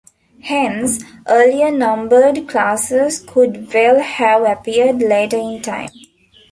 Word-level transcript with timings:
Hence 0.41 1.03
earlier 1.27 1.69
numbered 1.69 2.47
classes 2.49 3.19
could 3.19 3.71
well 3.71 3.99
have 3.99 4.41
appeared 4.41 4.99
later 4.99 5.37
in 5.37 5.61
time. 5.61 5.89